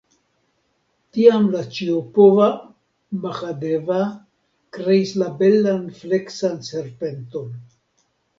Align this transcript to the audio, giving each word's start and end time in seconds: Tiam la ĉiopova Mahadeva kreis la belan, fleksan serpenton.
Tiam 1.17 1.43
la 1.55 1.59
ĉiopova 1.75 2.47
Mahadeva 3.25 3.99
kreis 4.79 5.13
la 5.25 5.29
belan, 5.43 5.85
fleksan 6.01 6.59
serpenton. 6.71 7.55